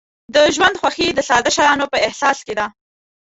[0.33, 2.65] د ژوند خوښي د ساده شیانو په احساس کې ده.